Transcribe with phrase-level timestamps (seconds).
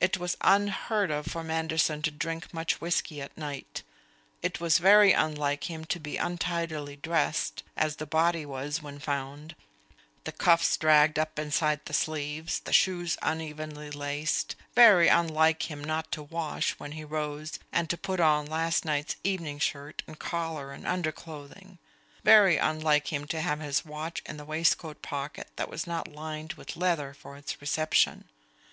[0.00, 3.84] It was unheard of for Manderson to drink much whisky at night.
[4.42, 9.54] It was very unlike him to be untidily dressed, as the body was when found
[10.24, 16.10] the cuffs dragged up inside the sleeves, the shoes unevenly laced; very unlike him not
[16.10, 20.72] to wash, when he rose, and to put on last night's evening shirt and collar
[20.72, 21.78] and underclothing;
[22.24, 26.54] very unlike him to have his watch in the waistcoat pocket that was not lined
[26.54, 28.24] with leather for its reception.